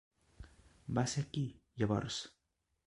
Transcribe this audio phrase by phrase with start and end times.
[0.99, 1.45] Va ser aquí,
[1.83, 2.23] llavors?